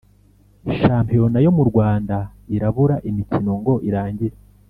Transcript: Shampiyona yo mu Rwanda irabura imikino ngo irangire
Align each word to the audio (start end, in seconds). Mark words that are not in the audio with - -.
Shampiyona 0.79 1.37
yo 1.45 1.51
mu 1.57 1.63
Rwanda 1.69 2.15
irabura 2.55 2.95
imikino 3.09 3.51
ngo 3.59 3.73
irangire 3.87 4.35